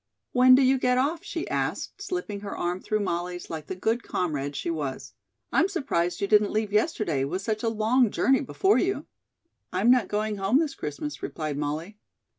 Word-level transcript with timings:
"When 0.31 0.55
do 0.55 0.63
you 0.63 0.79
get 0.79 0.97
off?" 0.97 1.23
she 1.23 1.47
asked, 1.47 2.01
slipping 2.01 2.39
her 2.39 2.57
arm 2.57 2.79
through 2.81 3.01
Molly's 3.01 3.51
like 3.51 3.67
the 3.67 3.75
good 3.75 4.01
comrade 4.01 4.55
she 4.55 4.71
was. 4.71 5.13
"I'm 5.51 5.67
surprised 5.69 6.21
you 6.21 6.27
didn't 6.27 6.49
leave 6.49 6.73
yesterday, 6.73 7.23
with 7.23 7.43
such 7.43 7.61
a 7.61 7.69
long 7.69 8.09
journey 8.09 8.41
before 8.41 8.79
you." 8.79 9.05
"I'm 9.71 9.91
not 9.91 10.07
going 10.07 10.37
home 10.37 10.57
this 10.57 10.73
Christmas," 10.73 11.21
replied 11.21 11.55
Molly. 11.55 11.99